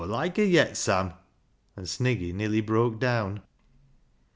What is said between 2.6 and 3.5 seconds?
broke down.